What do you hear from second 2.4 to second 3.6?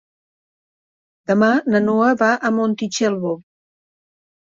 a Montitxelvo.